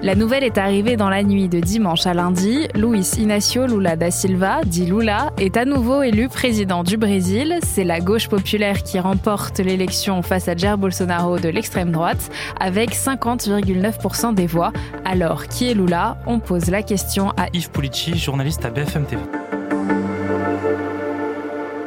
[0.00, 2.68] La nouvelle est arrivée dans la nuit de dimanche à lundi.
[2.76, 7.58] Luis Inácio Lula da Silva, dit Lula, est à nouveau élu président du Brésil.
[7.64, 12.30] C'est la gauche populaire qui remporte l'élection face à Jair Bolsonaro de l'extrême droite
[12.60, 14.72] avec 50,9% des voix.
[15.04, 16.16] Alors, qui est Lula?
[16.26, 19.22] On pose la question à Yves Pulici, journaliste à BFM TV.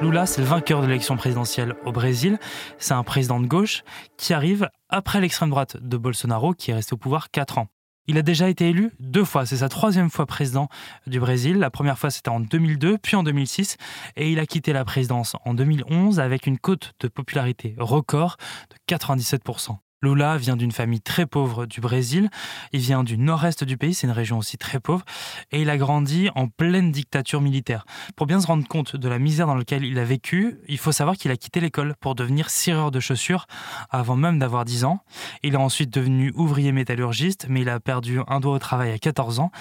[0.02, 2.40] Lula, c'est le vainqueur de l'élection présidentielle au Brésil.
[2.78, 3.84] C'est un président de gauche
[4.18, 7.68] qui arrive après l'extrême droite de Bolsonaro, qui est resté au pouvoir 4 ans.
[8.08, 10.70] Il a déjà été élu deux fois, c'est sa troisième fois président
[11.08, 11.60] du Brésil.
[11.60, 13.78] La première fois c'était en 2002, puis en 2006,
[14.16, 18.38] et il a quitté la présidence en 2011 avec une cote de popularité record
[18.70, 19.78] de 97%.
[20.04, 22.30] Lula vient d'une famille très pauvre du Brésil.
[22.74, 25.06] Il vient du nord-est du pays, c'est une région aussi très pauvre.
[25.52, 27.86] Et il a grandi en pleine dictature militaire.
[28.16, 30.92] Pour bien se rendre compte de la misère dans laquelle il a vécu, il faut
[30.92, 33.46] savoir qu'il a quitté l'école pour devenir cireur de chaussures
[33.92, 35.02] avant même d'avoir 10 ans.
[35.44, 38.98] Il est ensuite devenu ouvrier métallurgiste, mais il a perdu un doigt au travail à
[38.98, 39.52] 14 ans.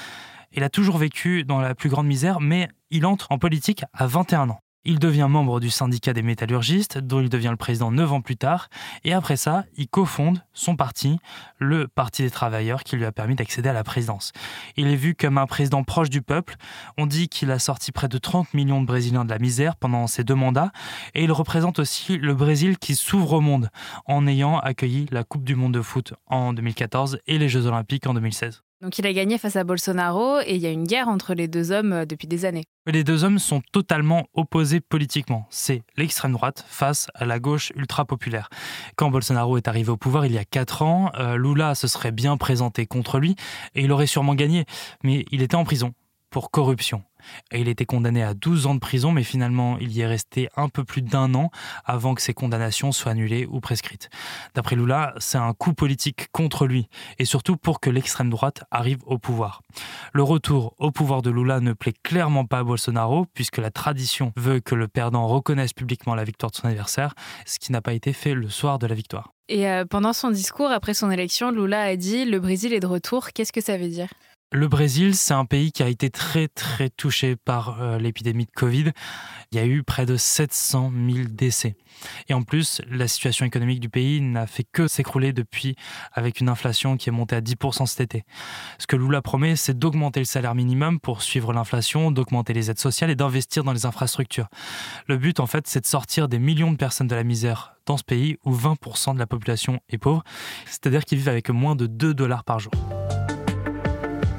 [0.53, 4.07] Il a toujours vécu dans la plus grande misère, mais il entre en politique à
[4.07, 4.61] 21 ans.
[4.87, 8.39] Il devient membre du syndicat des métallurgistes, dont il devient le président neuf ans plus
[8.39, 8.69] tard,
[9.05, 11.19] et après ça, il cofonde son parti,
[11.59, 14.33] le Parti des travailleurs, qui lui a permis d'accéder à la présidence.
[14.79, 16.57] Il est vu comme un président proche du peuple.
[16.97, 20.07] On dit qu'il a sorti près de 30 millions de Brésiliens de la misère pendant
[20.07, 20.73] ses deux mandats,
[21.15, 23.69] et il représente aussi le Brésil qui s'ouvre au monde,
[24.07, 28.07] en ayant accueilli la Coupe du Monde de foot en 2014 et les Jeux Olympiques
[28.07, 28.63] en 2016.
[28.83, 31.49] Donc il a gagné face à Bolsonaro et il y a une guerre entre les
[31.49, 32.65] deux hommes euh, depuis des années.
[32.87, 35.47] Les deux hommes sont totalement opposés politiquement.
[35.51, 38.49] C'est l'extrême droite face à la gauche ultra populaire.
[38.97, 42.11] Quand Bolsonaro est arrivé au pouvoir il y a 4 ans, euh, Lula se serait
[42.11, 43.37] bien présenté contre lui
[43.75, 44.65] et il aurait sûrement gagné,
[45.05, 45.93] mais il était en prison
[46.31, 47.03] pour corruption.
[47.51, 50.49] Et il était condamné à 12 ans de prison, mais finalement, il y est resté
[50.57, 51.51] un peu plus d'un an
[51.85, 54.09] avant que ses condamnations soient annulées ou prescrites.
[54.55, 58.99] D'après Lula, c'est un coup politique contre lui, et surtout pour que l'extrême droite arrive
[59.07, 59.63] au pouvoir.
[60.13, 64.33] Le retour au pouvoir de Lula ne plaît clairement pas à Bolsonaro, puisque la tradition
[64.37, 67.15] veut que le perdant reconnaisse publiquement la victoire de son adversaire,
[67.47, 69.33] ce qui n'a pas été fait le soir de la victoire.
[69.49, 72.87] Et euh, pendant son discours après son élection, Lula a dit Le Brésil est de
[72.87, 73.33] retour.
[73.33, 74.09] Qu'est-ce que ça veut dire?
[74.53, 78.51] Le Brésil, c'est un pays qui a été très très touché par euh, l'épidémie de
[78.51, 78.91] Covid.
[79.53, 81.77] Il y a eu près de 700 000 décès.
[82.29, 85.77] Et en plus, la situation économique du pays n'a fait que s'écrouler depuis
[86.13, 88.25] avec une inflation qui est montée à 10% cet été.
[88.79, 92.79] Ce que Lula promet, c'est d'augmenter le salaire minimum pour suivre l'inflation, d'augmenter les aides
[92.79, 94.49] sociales et d'investir dans les infrastructures.
[95.07, 97.97] Le but, en fait, c'est de sortir des millions de personnes de la misère dans
[97.97, 100.25] ce pays où 20% de la population est pauvre,
[100.67, 102.73] c'est-à-dire qu'ils vivent avec moins de 2 dollars par jour.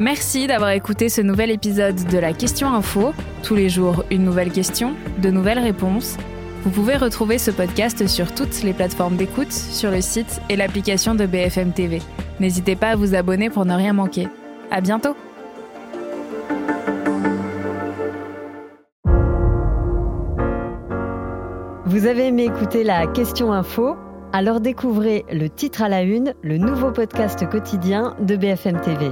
[0.01, 3.13] Merci d'avoir écouté ce nouvel épisode de la Question Info.
[3.43, 6.17] Tous les jours, une nouvelle question, de nouvelles réponses.
[6.63, 11.13] Vous pouvez retrouver ce podcast sur toutes les plateformes d'écoute, sur le site et l'application
[11.13, 12.01] de BFM TV.
[12.39, 14.27] N'hésitez pas à vous abonner pour ne rien manquer.
[14.71, 15.15] À bientôt!
[21.85, 23.97] Vous avez aimé écouter la Question Info?
[24.33, 29.11] Alors découvrez le titre à la une, le nouveau podcast quotidien de BFM TV.